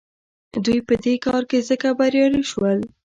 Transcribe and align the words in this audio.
دوی 0.65 0.79
په 0.87 0.93
دې 1.03 1.13
کار 1.25 1.41
کې 1.49 1.59
ځکه 1.69 1.87
بریالي 1.99 2.43
شول. 2.51 2.79